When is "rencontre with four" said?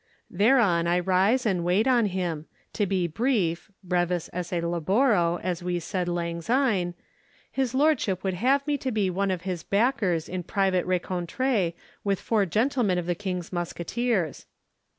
10.87-12.47